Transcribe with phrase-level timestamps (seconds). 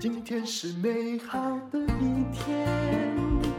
[0.00, 1.38] 今天是美好
[1.70, 2.66] 的一天。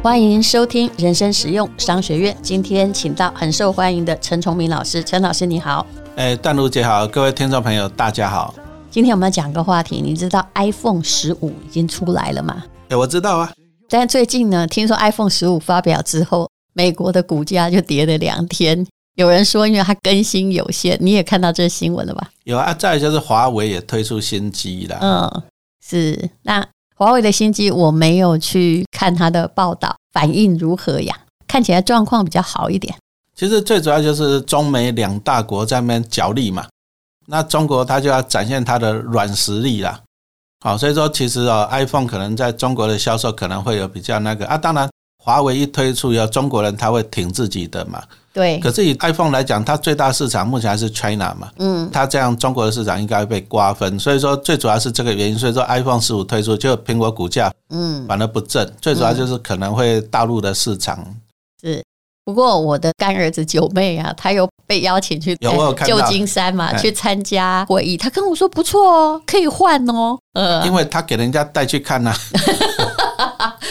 [0.04, 2.36] 欢迎收听人生实用商学院。
[2.42, 5.88] 今天请到很受欢迎的陈崇明老师，陈老师你好。
[6.18, 8.54] 哎，段如姐好，各位听众朋友大家好。
[8.92, 12.64] 今天我们要讲个话题，你知道 iPhone 十五已经出来了吗？
[12.90, 13.54] 哎，我知道啊。
[13.88, 18.86] 但最近呢，听说 iPhone 十五发表之后，美国的股价就跌了两天。
[19.20, 22.30] 有人说，因为它更新有限，你也看到这新闻了吧？
[22.46, 24.98] 有啊，再就是华为也推出新机了。
[25.02, 25.44] 嗯，
[25.86, 26.30] 是。
[26.44, 31.14] 那华为的新机我没有去看它的报道，反应如何呀？
[31.50, 32.96] 看起来状况比较好一点。
[33.36, 36.66] 其实最主要就是中美两大国在那边角力嘛，
[37.26, 40.00] 那中国它就要展现它的软实力啦。
[40.62, 44.90] 好，所以说其实哦，iPhone 可能在中国的销售可能会有比较那个啊，当然。
[45.22, 48.02] 华为一推出以后，中国人他会挺自己的嘛？
[48.40, 48.58] 对。
[48.60, 51.50] 可是以 iPhone 来讲，它最大市场目前还是 China 嘛？
[51.58, 51.90] 嗯。
[51.92, 55.38] 它这样中国的市场应该会被瓜分，所以说最主要是这个原因。
[55.38, 61.06] 所以说 iPhone 十五推出，就苹果股价嗯反而不振，最主要就是可能会大陆的市场。
[61.62, 61.84] 是。
[62.26, 65.36] 不过我的干儿子九妹啊，他有被邀请去
[65.84, 67.98] 旧金山嘛，去参加会议。
[67.98, 70.16] 他跟我说不错哦，可以换哦。
[70.34, 72.14] 呃，因为他给人家带去看呐。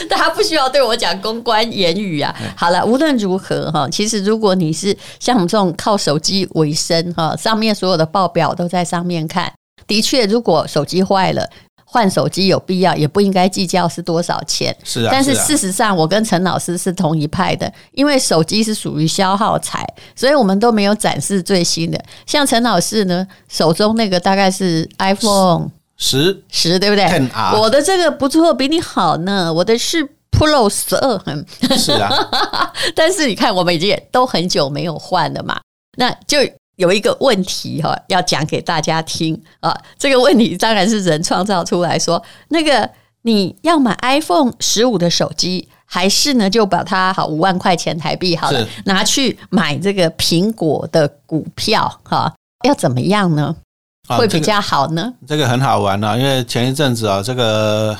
[0.11, 2.35] 但他不需要对我讲公关言语啊。
[2.57, 9.53] 好了，无论如何哈，其实如果你是像我们这种靠手机为生哈，上面所有的报表都在上面看，
[9.87, 11.49] 的确，如果手机坏了，
[11.85, 14.77] 换手机有必要，也不应该计较是多少钱。
[14.85, 15.09] 是啊。
[15.11, 21.99] 但是事实上，我跟陈老师是同一派的，因为手机是属于消耗财，所以我们都没有展示最新的。
[22.27, 25.71] 像陈老师呢，手中那个大概是 iPhone。
[25.99, 29.53] 十十对不对？10R 我的这个不错，比你好呢。
[29.53, 32.09] 我的是 Pro 十二，是啊。
[32.95, 35.61] 但是你看，我们已经都很久没有换了嘛，
[35.97, 36.39] 那就
[36.77, 39.77] 有一个问题哈，要讲给大家听啊。
[39.99, 42.89] 这个问题当然是人创造出来说，那个
[43.23, 52.33] 你要买 iPhone 十五的手机，还是呢就把它好五万块钱台币好了，拿去买这个苹果的股票哈？
[52.65, 53.57] 要怎么样呢？
[54.17, 55.13] 会比较好呢？
[55.27, 57.97] 这个很好玩啊，因为前一阵子啊，这个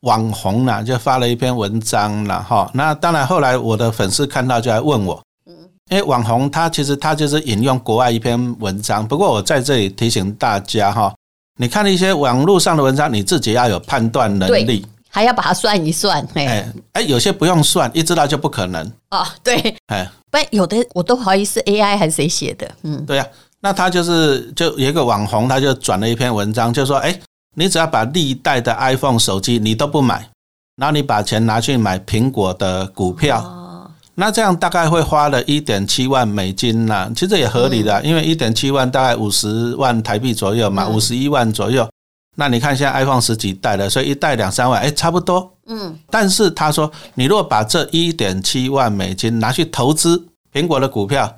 [0.00, 2.70] 网红呢就发了一篇文章了哈。
[2.72, 5.54] 那当然后来我的粉丝看到就来问我，嗯，
[5.90, 9.06] 因为网红他其实他就是引用国外一篇文章。
[9.06, 11.12] 不过我在这里提醒大家哈，
[11.56, 16.24] 你看一些网络上的文章，你自己要有判断能力，还要把它算一算。
[16.34, 18.86] 哎哎，有些不用算，一知道就不可能。
[19.10, 22.70] 哦，对，哎，不，有的我都怀疑是 AI 还是谁写的。
[22.82, 23.26] 嗯，对呀。
[23.60, 27.18] 那他就是就有一个网红，他就转了一篇文章，就说：哎，
[27.56, 30.30] 你只要把历代的 iPhone 手机你都不买，
[30.76, 41.88] 然后你把钱拿去买苹果的股票，那这样大概会花了一点七万美金呐，其实也合理的，因为一点七万大概五十万台币左右嘛，五十一万左右。
[42.36, 45.52] 那你看现在 iPhone 十几代了，所以一代两三万，哎，差不多。
[45.66, 45.98] 嗯。
[46.08, 51.34] 但是他说，你如果把这一点七万美金拿去投资苹果的股票，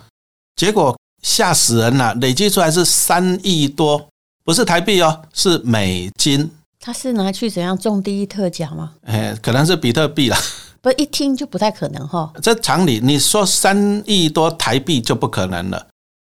[0.55, 0.95] 结果。
[1.23, 2.15] 吓死人了！
[2.15, 4.09] 累计出来是三亿多，
[4.45, 6.51] 不是台币哦，是美金。
[6.79, 8.93] 他是拿去怎样中第一特奖吗？
[9.03, 10.39] 哎，可能是比特币啦。
[10.81, 12.33] 不，一听就不太可能哈。
[12.43, 15.87] 这常理，你说三亿多台币就不可能了，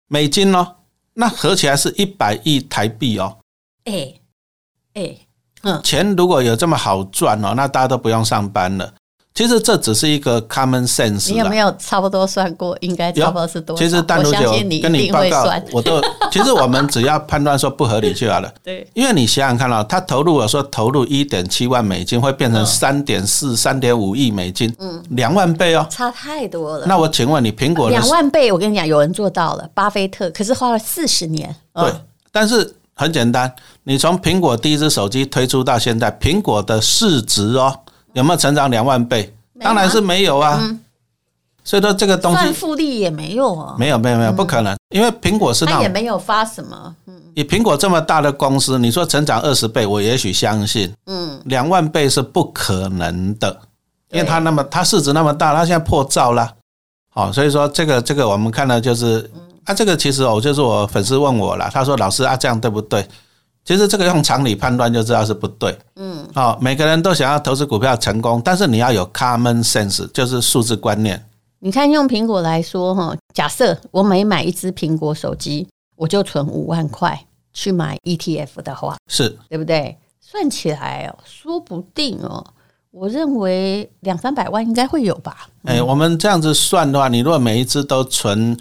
[0.07, 0.75] 美金哦，
[1.15, 3.37] 那合起来是一百亿台币哦。
[3.83, 4.13] 哎
[4.93, 5.17] 哎，
[5.63, 8.93] 嗯，钱如果有这么好赚哦，那大家都不用上班了。
[9.37, 11.31] 其实这只是一个 common sense。
[11.31, 12.75] 你有没有差不多算过？
[12.81, 13.83] 应该差不多是多少？
[13.83, 16.01] 其实淡如姐，我跟你报告，我都
[16.33, 18.51] 其实我们只要判断说不合理就好了。
[18.63, 26.87] 对，因为你想想看啊，他投入我说投入一点七万美金，会变成三点四、三点五亿美金，嗯，两万倍哦，差太多了。
[26.87, 31.55] 那我请问你，苹果两万倍，我跟你讲，有人做到了，巴菲特，可是花了四十年。
[31.75, 31.93] 对，
[32.31, 33.53] 但是很简单，
[33.83, 37.81] 你从苹果第一只手机推出到现在，苹果的市值哦。
[38.17, 39.31] 有没有成长两万倍？
[39.61, 40.57] 当然是没有啊。
[40.59, 40.79] 嗯、
[41.63, 43.75] 所以说这个东西算复利也没有啊。
[43.77, 46.95] 没有没有没有，不可能，因为苹果是那也没有发什么。
[47.05, 50.91] 嗯，以苹果这么大的公司，你说成长二十倍，我也许相信。
[51.05, 53.55] 嗯，两万倍是不可能的，
[54.09, 56.51] 因为它那么它市值那么大，它现在破兆了。
[57.09, 59.29] 好，所以说这个这个我们看到就是
[59.63, 63.07] 啊，这个其实哦就是我粉丝问我了，他说老师啊，这样对不对？
[63.67, 65.77] 其实这个用常理判断就知道是不对。
[65.97, 71.21] 嗯，好，每个人都想要投资股票成功，但是你要有 common sense，就是数字观念。
[71.59, 75.67] 你看，用苹果来说，哈，假设我每买一只苹果手机，
[75.97, 77.21] 我就存五万块
[77.51, 79.97] 去买 ETF 的话，是对不对？
[80.21, 82.41] 算起来哦，说不定哦，
[82.91, 85.49] 我认为两三百万应该会有吧。
[85.65, 88.57] 哎，我们这样子算的话，你如果每一支都存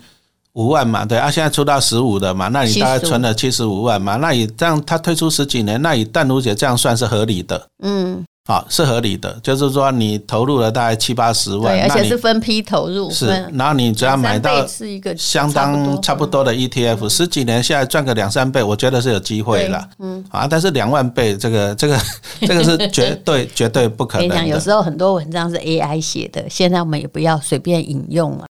[0.56, 22.00] 五万嘛，对啊，现在出到十五的嘛，那你大概存了七十五万嘛，那你这样他推出十几年，那你淡如姐这样算是合理的，嗯，好是合理的，就是说你投入了大概七八十万，对，而且是分批投入，是，然后你只要买到是一个相当差不多的 ETF，十几年下来赚个两三倍，我觉得是有机会了，嗯，啊，但是两万倍这个这个
[22.40, 24.46] 这个 是绝对绝对不可能的。
[24.46, 28.46] 有时候很多文章是 AI 写的，现在我们也不要随便引用了。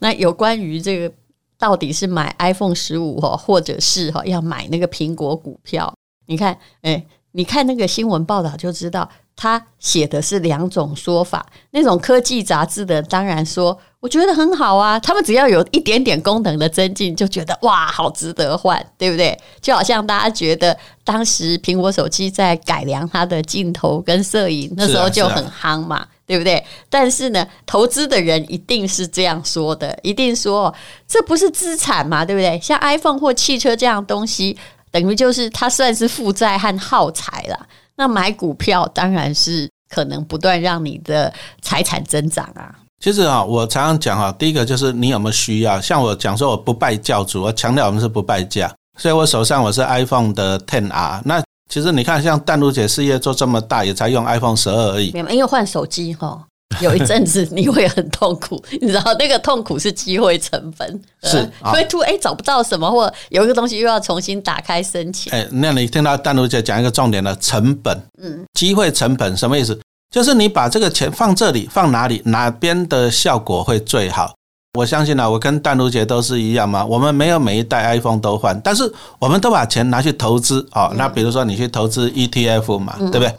[0.00, 1.14] 那有关于这个。
[1.58, 5.94] 到底是买 iPhone 十五哦，或者是哈要买那个苹果股票？
[6.26, 11.44] 你看，哎，你看那个新闻报道就知道，他写的是两种说法。
[11.70, 19.38] 那种科技杂志的当然说，我觉得很好啊，他们只要有一点点功能的增进，就觉得哇，好值得换，对不对？
[19.60, 26.06] 就好像大家觉得当时苹果手机在改良它的镜头跟摄影，那时候就很夯嘛。
[26.26, 26.64] 对不对？
[26.88, 30.74] 但是呢，投资的人一定是这样说的，一定说
[31.06, 32.58] 这不是资产嘛，对不对？
[32.62, 34.56] 像 iPhone 或汽车这样东西，
[34.90, 37.66] 等于就是它算是负债和耗材了。
[37.96, 41.32] 那买股票当然是可能不断让你的
[41.62, 42.74] 财产增长啊。
[43.00, 45.80] 其实啊，我常常讲啊，第一个就是你有没有需要。
[45.80, 51.42] 像我讲说，我不拜教主，我强调我们是不拜教，所以我手上我是 iPhone 的 Ten R 那。
[51.70, 55.08] 其实你看，像淡如姐事业做这么大，也才用 iPhone 十二而已。
[55.08, 56.46] 因为换手机哈，
[56.80, 65.32] 有一阵子你会很痛苦，你知道那个痛苦是机会成本，是因为突然找不到什么，或有一个东西又要重新打开申请。
[65.32, 69.78] 哎，那你听到淡如姐讲一个重点的成本，嗯，机会成本什么意思？
[70.10, 74.32] 就是你把这个钱放这里，放哪里，哪边的效果会最好？
[74.76, 76.84] 我相信啊，我跟淡如姐都是一样嘛。
[76.84, 80.92] 我们没有每一代 iPhone 都换，但是我们都把钱拿去投资哦。
[80.96, 83.32] 那比如说你去投资 ETF 嘛，对不对？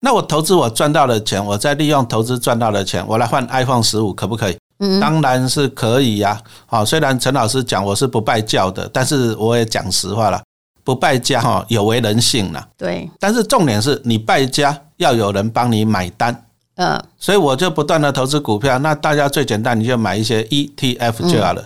[0.00, 4.56] 那我投资我赚到的钱，我再利用投资赚到的钱，我来换 iPhone 十五，可不可以？
[4.78, 6.40] 嗯，当然是可以呀。
[6.66, 10.40] 好，虽然陈老师讲我是不败教的，但是我也讲实话了，
[10.84, 12.64] 不败家哈有违人性了。
[12.76, 16.44] 对，但是重点是你败家要有人帮你买单。
[16.76, 18.78] 嗯，所以我就不断的投资股票。
[18.78, 21.64] 那大家最简单，你就买一些 ETF 就好了。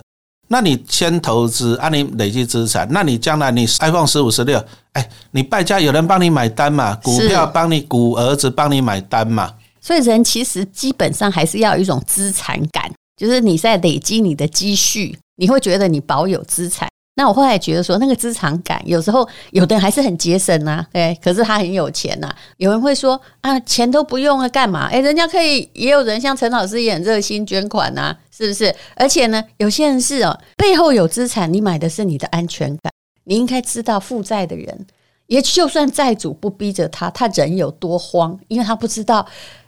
[0.53, 2.87] 那你先投资，啊，你累积资产。
[2.91, 6.93] 那你将来你 iPhone 十五、十六，哎，你败家有人帮你买单嘛？
[6.97, 9.51] 股票帮你，股儿子帮你买单嘛？
[9.81, 16.87] 所以人其实基本上还是要有一种资产感，就是你在累积你的积蓄，你会觉得你保有资产。
[17.15, 22.33] 那我后来觉得说，那个资产感，有时候有的人还是很节省呐，对，可是他很有钱呐。
[22.57, 24.87] 有人会说啊，钱都不用了，干嘛？
[24.87, 28.73] 诶，人家可以，也有人像陈老师也很热心捐款呐，是不是？
[28.95, 32.91] 而且呢，有些人是哦，背后有资产，你买的是你的安全感。
[33.25, 34.85] 你应该知道，负债的人，
[35.27, 39.25] 也就算债主不逼着他，他人有多慌，因为他不知道，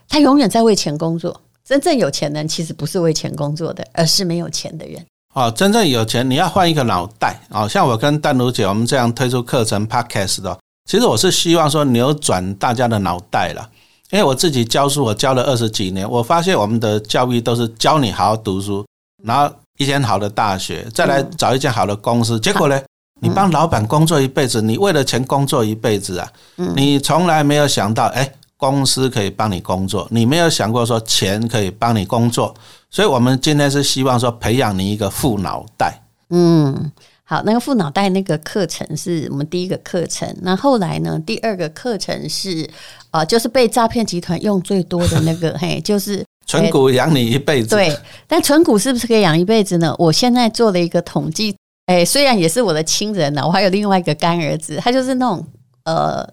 [0.10, 1.42] 他永远在为钱工作。
[1.64, 5.06] 真正有钱人其实不是为钱工作的，而是没有钱的人。
[5.36, 7.38] 哦，真正有钱，你要换一个脑袋。
[7.50, 10.58] 哦，像我跟淡如姐，我们这样推出课程 Podcast 的，
[10.90, 13.70] 其实我是希望说扭转大家的脑袋了。
[14.12, 18.86] 因为我自己教书，我教了二十几年，我发现我们的教育都是教你好好读书，
[19.26, 22.40] 然后一间好的大学，再来找一间好的公司。
[22.40, 22.82] 结果呢，
[23.20, 26.32] 你帮老板工作一辈子，你为了钱工作一辈子啊，
[26.76, 32.56] 你从来没有想到，哎，公司可以帮你工作，你没有想过说钱可以帮你工作。
[32.96, 36.02] 所以，我们今天是希望说培养你一个富脑袋。
[36.30, 36.90] 嗯，
[37.26, 40.34] 好，那个富脑袋那个课程是我们第一个课程。
[40.44, 42.64] 那后来呢，第二个课程是
[43.10, 47.76] 啊、呃，就是被诈骗集团用最多的那个， 嘿，就是存股养你一辈子。
[47.76, 47.94] 对，
[48.28, 49.94] 但存股是不是可以养一辈子呢？
[50.00, 51.54] 我现在做了一个统计，
[51.88, 55.46] 哎，虽然也是我的亲人呢，我还有另外一个干儿子，他就是那种
[55.84, 56.26] 呃，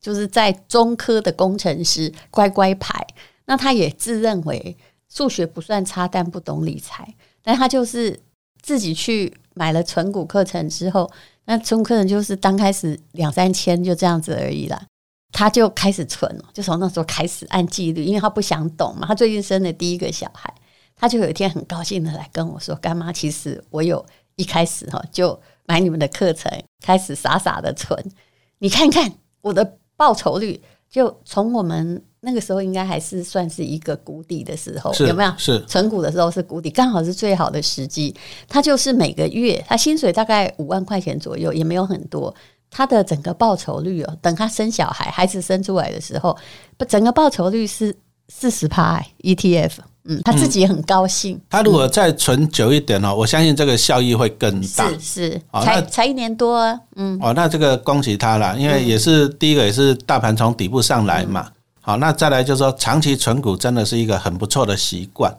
[0.00, 3.06] 就是在中科的工程师，乖乖牌。
[3.44, 4.74] 那他也自认为。
[5.16, 7.14] 数学不算差，但不懂理财。
[7.42, 8.20] 但他就是
[8.60, 11.10] 自己去买了存股课程之后，
[11.46, 14.78] 那存股课程就是刚开始两三千就这样子而已啦。
[15.32, 19.06] 他就开始存了，就从那时候开始按纪律，因为他不想懂嘛。
[19.06, 20.52] 他最近生了第一个小孩，
[20.94, 24.04] 他就有一天很高兴的来跟我说：“干妈，其实我有
[24.34, 26.52] 一开始哈就买你们的课程，
[26.84, 27.98] 开始傻傻的存。
[28.58, 35.32] 你看看我的报酬率，就从我们。”那个时候应该还是算是一个谷底的时候，有没有？
[35.38, 38.12] 是存股的时候是谷底，刚好是最好的时机。
[38.48, 42.34] 他就是每个月，他薪水大概五万块钱左右，也没有很多。
[42.68, 46.36] 他的整个报酬率哦，等他生小孩，孩子生出来的时候，
[46.76, 47.94] 不，整个报酬率是
[48.28, 49.74] 四十趴 ETF。
[50.08, 51.36] 嗯，他自己也很高兴。
[51.36, 54.88] 嗯、他如果再存久一点哦，我相信这个效益会更大。
[54.90, 56.80] 是是，才才一年多啊。
[56.96, 61.48] 嗯，哦，那这个恭喜他了，因为也是第一个，也是大盘从底部上来嘛。
[61.86, 65.32] 好，那再来就是说，长期存股真的是一个很不错的习惯。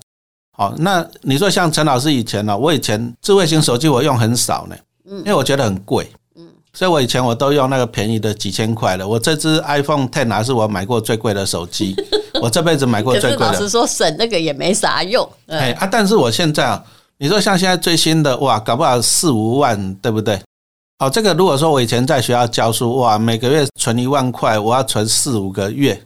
[0.57, 2.57] 好，那你说像陈老师以前呢？
[2.57, 9.05] 我以前智慧型手机我用很少呢，因为我觉得很贵，嗯所以我以前我都用那个便宜的几千块的。
[9.05, 11.93] 我这支 iPhone Ten 还是我买过最贵的手机，
[12.41, 13.51] 我这辈子买过 最贵的。
[13.51, 15.29] 老实说，省那个也没啥用。
[15.47, 16.81] 哎啊，但是我现在啊，
[17.17, 20.41] 你说像现在最新的哇，搞不好四五万，对不对？
[20.99, 26.01] 哦，这个如果说我以前在学校教书哇，每个月存一万块，我要存四五个月。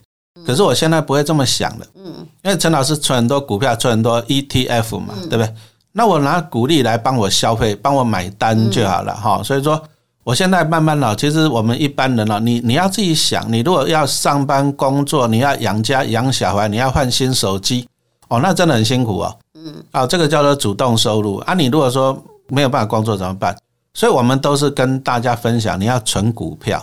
[0.45, 5.53] 可是我现在不会这么想了，嗯，因为陈老师存很多股票，存很多 ETF 嘛，对不对？
[5.91, 9.43] 那我拿股利来帮我消费，帮我买单就好了哈。
[9.43, 9.81] 所以说，
[10.23, 17.87] 我现在慢慢了，其实我们一般人了，你你要自己想，你如果要上班工作，你要养家养小孩，你要换新手机，
[18.29, 19.37] 哦，那真的很辛苦哦。
[19.55, 21.53] 嗯，啊，这个叫做主动收入啊。
[21.53, 22.17] 你如果说
[22.47, 23.55] 没有办法工作怎么办？
[23.93, 26.81] 所以我们都是跟大家分享，你要存股票。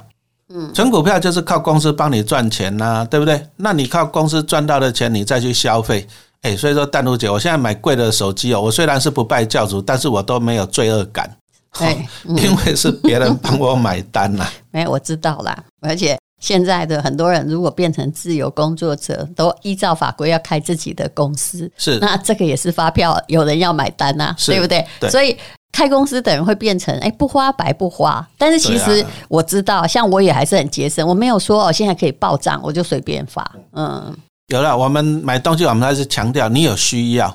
[0.50, 3.47] 嗯，存股票就是靠公司帮你赚钱呐、啊，对不对？
[3.57, 6.07] 那你靠公司赚到的钱，你再去消费，
[6.40, 11.37] 哎，所以说淡如姐，我现在买贵的手机哦，我虽然是不拜教主，但是我都没有罪恶感，
[11.73, 14.47] 哎，因为是别人帮我买单呐。
[14.73, 15.64] 没有，我知道啦。
[15.83, 24.87] 而且现在的很多人如果变成自由工作者，都依照法规要开自己的公司，是那这个也是发票，有人要买单呐、啊，对不对？
[24.99, 25.37] 对，所以。
[25.78, 33.49] 开公司等于会变成哎，不花白不花，但是其实我知道，像我也还是很节省，我没有说哦，现在可以报账，我就随便发。
[33.75, 34.12] 嗯，
[34.49, 37.32] 有了，我们买东西，我们还是强调你有需要。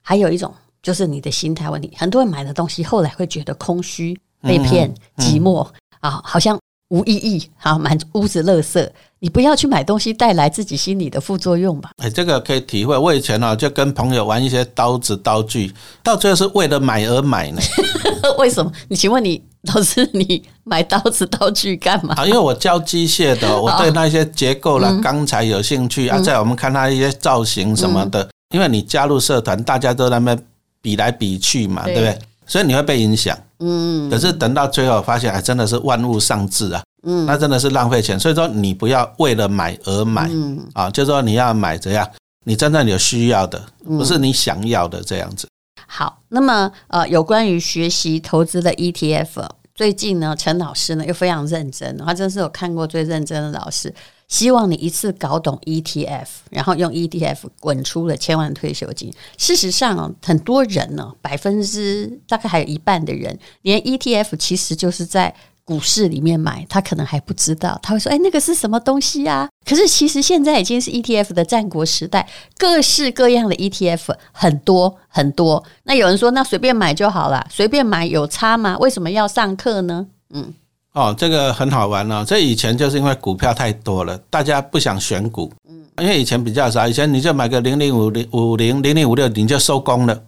[0.00, 0.50] 还有一种
[0.82, 5.68] 就是你的心态问题，很多人买的东西后来会觉得空虚、被骗、寂寞
[6.00, 6.58] 啊，好像。
[6.92, 8.86] 无意义，好满屋子垃圾，
[9.20, 11.90] 你不要去买东西带来自己心理的副作用吧。
[11.96, 12.94] 哎，这个可以体会。
[12.94, 15.72] 我以前呢，就跟朋友玩一些刀子刀具，
[16.02, 17.62] 到最后是为了买而买呢。
[18.36, 18.70] 为什么？
[18.88, 22.14] 你请问你老师，你买刀子刀具干嘛？
[22.14, 26.20] 啊，因为我教机械的， 我对那些结构啦、钢材有兴趣啊。
[26.20, 30.46] 在我们看它一些造型什么的，因为你加入社团，大家都在那边
[30.82, 32.18] 比来比去嘛，对不对？
[32.44, 33.34] 所以你会被影响。
[33.62, 36.82] 嗯，可是等到最后发现，还真的是万物丧志啊。
[37.04, 38.18] 嗯，那真的是浪费钱。
[38.18, 40.28] 所以说，你不要为了买而买。
[40.30, 42.08] 嗯啊，就是说你要买怎样？
[42.44, 45.46] 你真正有需要的，不是你想要的这样子。
[45.86, 53.94] 好，那么呃，有关于学习投资的 ETF，最近呢，陈老师呢又非常认真，他真是我看过最认真的老师。
[54.32, 59.12] 希望你一次搞懂 ETF，然后用 ETF 滚出了千万退休金。
[59.36, 65.34] 事实上，很多人呢，百分之大概还有一半的人，连 ETF 其实就是在
[65.66, 67.78] 股市里面买，他可能还不知道。
[67.82, 75.62] 他会说：“哎，那个是什么东西呀？”可是其实现在已经是 ETF 的战国时代，各式各样的 ETF 很多很多。
[75.82, 78.78] 那有人说：“那随便买就好了，随便买有差吗？
[78.78, 80.54] 为什么要上课呢？”嗯。
[80.94, 82.24] 哦，这个很好玩哦。
[82.26, 85.50] 这以前就是因为股票太多了，大家不想选股。
[85.68, 90.22] 嗯，因为以前比较少，以前你就买个零零五零五零零零五六，你就收工了。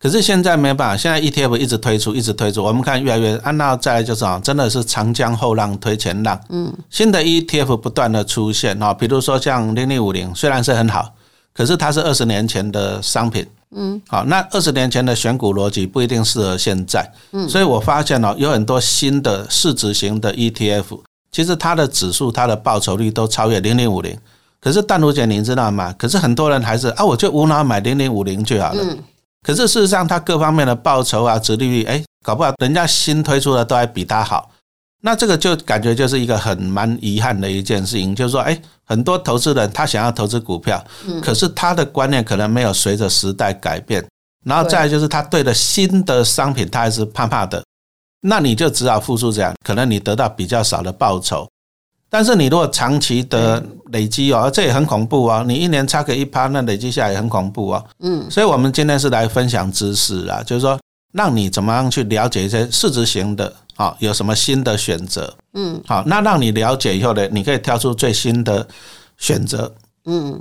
[0.00, 2.64] 可是现在没办法，现在 ETF 一直推出，一直推出。
[2.64, 6.40] 我们看越来越，按照再来就是啊，真的是长江后浪推前浪。
[6.48, 11.14] 嗯，新的 ETF 不断的出现啊，比如说像零零五零，虽然是很好，
[11.52, 13.46] 可是它是二十年前的商品。
[13.74, 21.00] 嗯，好，那二十年前的选股逻辑不一定适合现在，嗯，所以我发现哦，有很多新的市值型的 ETF，
[21.30, 24.16] 其实它的指数、它的报酬率都超越零零五零。
[24.60, 25.92] 可是淡如姐，你知道吗？
[25.98, 28.96] 可是很多人还是啊，我就无脑买零零五零就好了。
[29.42, 34.51] 可是事实上，它各方面的报酬啊、殖利率，哎，搞不好人家新推出的都还比它好。
[35.04, 40.82] 那这个就感觉就是一个很蛮遗憾的一件事情，就是说，哎，很多投资人他想要投资股票，
[41.20, 44.06] 可是他的观念可能没有随着时代改变，
[44.44, 47.64] 然后再来就是他对的新的商品他还是怕怕的，
[48.20, 51.48] 那你就只好付出这样，可能你得到比较少的报酬，
[52.08, 57.84] 但是你如果长期的累积哦，这也很恐怖哦，你一年差个一趴，那累积下来也很恐怖哦。
[57.98, 60.78] 嗯，所以我们今天是来分享知识啦，就是说。
[61.14, 63.96] 让你怎么样去了解一些市值型的啊？
[63.98, 65.36] 有什么新的选择？
[65.54, 68.66] 嗯，好，那让你了解以后呢，你可以挑出最新的
[69.18, 69.74] 选择。
[70.04, 70.40] 嗯，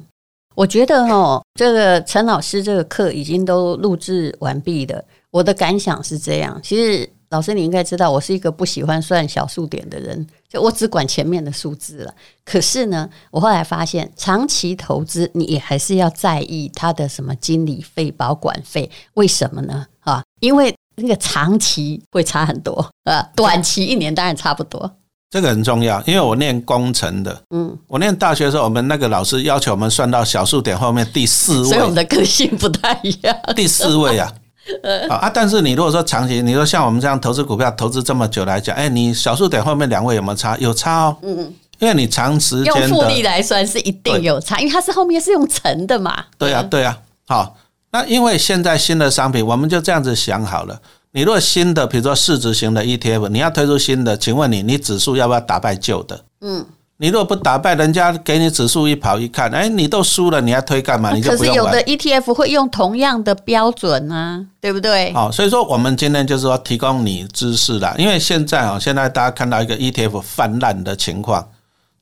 [0.56, 5.04] 我觉得哦，这个陈老师这个课已经都录制完毕了。
[5.32, 12.14] 我的感想是这样，其实老师你应该知道，我是一个不喜欢算小数点的人，就我只管前面的数字了。
[12.44, 19.88] 可是呢，我后来发现，长期投资你也还是要在意它的什么经理费、保管费，为什么呢？
[20.02, 24.92] 啊，因为那个长期会差很多啊，短期一年当然差不多。
[25.30, 33.34] 这个很重要，因为我念工程的，嗯，我念大学的时候，我们那个老师要求我们算到小数点后面第四位，所以我们的个性不太一样。
[33.56, 34.30] 第四位啊，
[35.10, 40.58] 啊，但是你如果说长期，你说像我们这样投资股票投资这么久来讲，哎，你小数点后面两位有没有差？
[40.58, 46.26] 有差哦，嗯，因为你长时间用复利来算是一定有差，因为它是后面是用乘的嘛。
[46.38, 47.56] 对啊，对啊，好。
[47.92, 50.80] 那因为现在新的商品，我们就这样子想好了。
[51.12, 56.24] 你如果新的，比如说市值型的 ETF，你要推出新的，请问你，你指数要不要打败旧的？
[56.42, 56.66] 嗯。
[56.98, 61.12] 你如果不打败人家，给你指数一跑一看，哎，你都输了，你还推干嘛？
[61.12, 61.66] 你就不用玩。
[61.66, 65.12] 可是有的 ETF 会用同样的标准啊，对不对？
[65.16, 71.44] 哦，所以说我们今天就是说提供你知识啦，因为现在啊，现在大家看到一个 ETF 泛滥的情况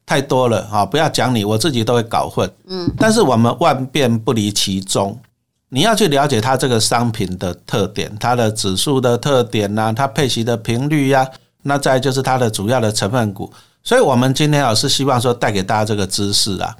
[0.06, 2.52] 太多了啊，不要讲你，我自己都会搞混。
[2.68, 5.18] 嗯，但是我们万变不离其宗，
[5.70, 11.28] 你要去了解它这个商品的特点，它的指数的特点呐，它配息的频率呀，
[11.64, 13.52] 那再就是它的主要的成分股。
[13.84, 16.76] 所以，我们今天啊是希望说带给大家这个知识啊，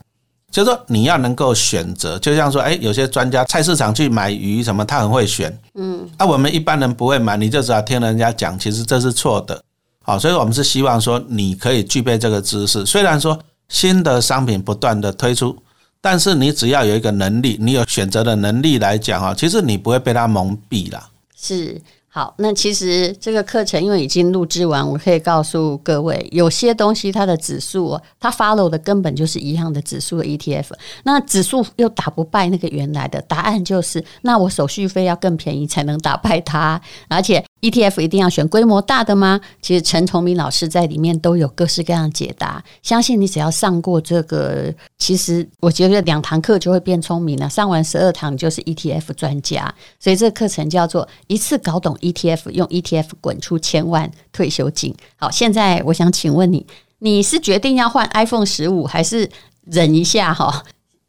[0.52, 9.62] 就是说你要能够选择，就像说，哎，有些专家菜市场去买鱼什么，他很会选，嗯，啊，我们一般人不会买，你就只要听人家讲，其实这是错的，
[10.04, 12.86] 好，所以我们是希望说你可以具备这个知识。
[12.86, 15.56] 虽然说新的商品不断的推出，
[16.02, 21.10] 但是你只要有一个能力，你有选择的能力来讲哈，其实你不会被他蒙蔽了。
[21.36, 21.82] 是。
[22.12, 30.72] 好，那其实这个课程因为已经录制完，我可以告诉各位，有些东西它的指数，它 follow 的根本就是一样的指数的 ETF，
[31.04, 37.46] 那指数又打不败那个原来的，答案就是，那我手续费要更便宜才能打败它，而且。
[37.62, 39.40] ETF 一定要选规模大的吗？
[39.62, 42.64] 其实陈崇明老师在里面都有各式各样解答。
[42.82, 47.50] 相信你只要上过这个，其实我觉得两堂课就会变聪明了。
[47.50, 49.74] 上完十二堂就是 ETF 专家。
[50.00, 54.96] 所以这个课程叫做一次搞懂 ETF，用 ETF 滚出千万退休金。
[55.18, 56.66] 好，现在我想请问你，
[57.00, 59.30] 你是决定要换 iPhone 十五，还是
[59.66, 60.64] 忍一下哈，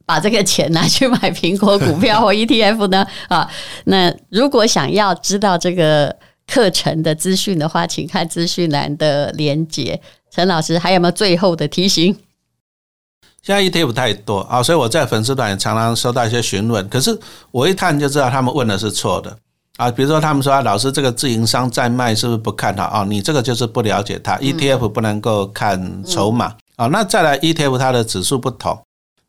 [0.05, 3.07] 把这个钱拿去买苹果股票或 ETF 呢？
[3.29, 3.49] 啊，
[3.85, 6.17] 那如果想要知道这个。
[6.51, 10.01] 课程的资讯的话，请看资讯栏的连接。
[10.33, 12.17] 陈老师还有没有最后的提醒？
[13.43, 16.87] 现在 ETF 太多啊，所以我在粉丝团也常常收到一些询问。
[16.89, 17.17] 可是
[17.53, 19.35] 我一看就知道他们问的是错的
[19.77, 19.91] 啊。
[19.91, 23.07] 比如说他们说，老师这个自营商在卖是不是不看好啊？
[23.09, 24.37] 你这个就是不了解它。
[24.39, 26.87] ETF 不能够看筹码啊。
[26.89, 28.79] 那再来 ETF 它的指数不同，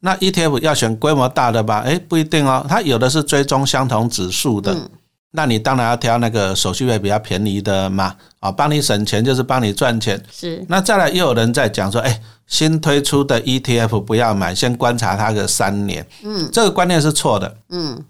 [0.02, 1.82] 那 ETF 要选规模大的吧？
[1.86, 4.76] 诶，不一定哦，它有的是追踪相同指数的。
[5.34, 10.22] 那你当然要挑那个手续费比较便宜的嘛，啊，帮你省钱就是帮你赚钱。
[10.30, 10.63] 是。
[10.67, 16.06] 那再来又有人在讲说，哎，新推出的 ETF 不要买，先观察它个三年。
[16.24, 16.50] 嗯。
[16.52, 17.56] 这个观念是错的。
[17.70, 18.04] 嗯。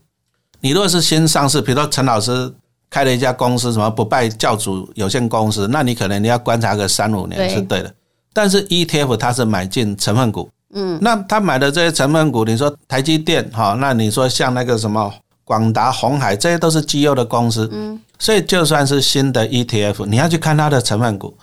[0.62, 2.52] 你如果是新上市，比如说陈老师
[2.90, 7.94] 开了一家公司，什么不败教主有限公司，那你可能你要观察个三五年是对的。
[8.34, 10.50] 但是 ETF 它是买进成分股。
[10.74, 10.98] 嗯。
[11.00, 15.14] 那他买的这些成分股，你说台积电哈，那你说像那个什么？
[15.44, 21.36] 广达、鸿海这些都是绩优的公司，嗯，所以就算是新的 ETF，你要去看它的成分股，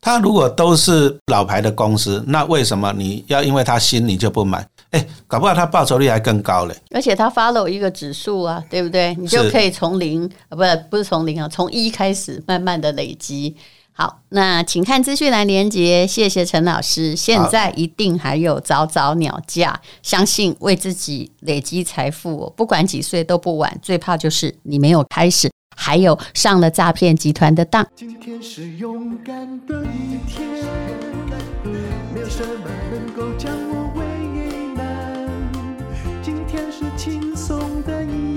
[0.00, 4.66] 它如果都是老牌的公司，那为什么你要因为它新你就不买？
[4.90, 6.74] 哎，搞不好它报酬率还更高嘞。
[6.92, 9.14] 而且它 follow 一个指数啊，对不对？
[9.16, 13.54] 你就可以从零啊，不是不是从零啊，从一开始慢慢的累积。
[14.00, 17.16] 好，那请看资讯栏连接，谢谢陈老师。
[17.16, 23.76] 现在一定还有早早鸟价，相信为自己累积财富，不管几岁都不晚。
[23.82, 27.84] 最怕就是你没有开始，还有上了诈骗集团的当。
[27.96, 29.34] 今天是勇敢
[29.66, 30.48] 的一天，
[32.14, 34.04] 没有什么能够将我为
[34.76, 35.26] 难。
[36.22, 38.27] 今天是轻松的一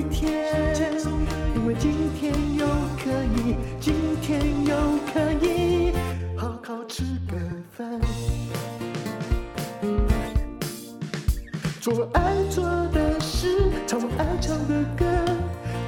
[11.82, 15.04] 做爱做的事，唱我爱唱的歌，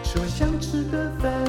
[0.03, 1.45] 吃我想吃的饭，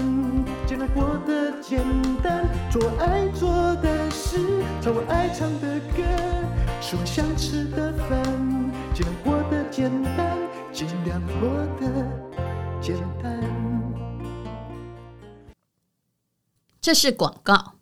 [0.66, 1.80] 尽量过得简
[2.22, 2.46] 单。
[2.70, 6.02] 做爱做的事，唱我爱唱的歌，
[6.82, 8.22] 吃我想吃的饭，
[8.92, 10.36] 尽量过得简单，
[10.70, 11.48] 尽量过
[11.80, 12.06] 得
[12.82, 13.42] 简单。
[16.82, 17.76] 这是广告。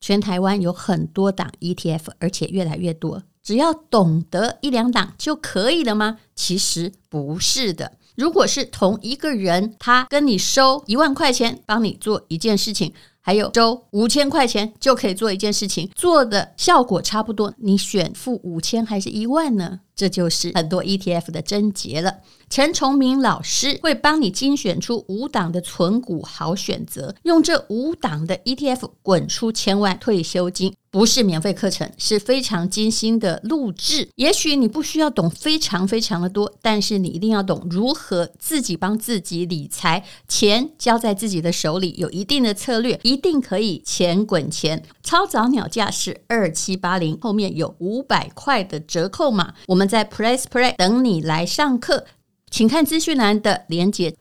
[0.00, 3.22] 全台湾有很多档 ETF，而且越来越多。
[3.48, 6.18] 只要懂得一两档就可以了吗？
[6.34, 7.92] 其实不是的。
[8.14, 12.92] 如果是同一个人，他跟你收一万块钱，帮你做一件事情。
[13.20, 19.80] 还有收五千块钱就可以做一件事情，做的效果差不多，你选付五千还是一万呢？
[19.94, 22.18] 这就是很多 ETF 的症结了。
[22.48, 30.74] 陈崇明老师会帮你精选出五档的存股好选择，用这五档的 ETF 滚出千万退休金。
[30.98, 34.08] 不是免费课程，是非常精心的录制。
[34.16, 44.82] 也许你不需要懂非常非常的多，但是你一定要懂如何自己帮自己理财，钱交在自己的手里，有一定的策略，一定可以钱滚钱。
[45.04, 52.06] 超早鸟价是二七八零，后面有五百块的折扣码，我们在 PressPlay 等你来上课。
[52.50, 54.16] 请看资讯栏的连接。